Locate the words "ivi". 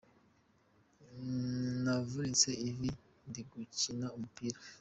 2.69-2.89